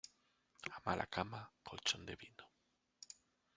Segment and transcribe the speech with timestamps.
[0.77, 2.45] A mala cama, colchón de vino.